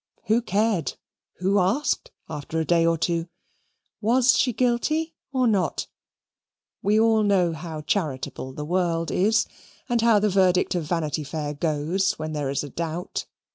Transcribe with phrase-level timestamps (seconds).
[0.23, 0.93] Who cared!
[1.41, 3.27] Who asked after a day or two?
[4.01, 5.85] Was she guilty or not?
[6.81, 9.45] We all know how charitable the world is,
[9.87, 13.27] and how the verdict of Vanity Fair goes when there is a doubt.